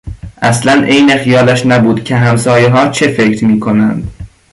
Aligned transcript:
اصلا 0.41 0.81
عین 0.85 1.17
خیالش 1.17 1.65
نبود 1.65 2.03
که 2.03 2.15
همسایهها 2.15 2.89
چه 2.89 3.07
فکر 3.07 3.45
میکنند. 3.45 4.11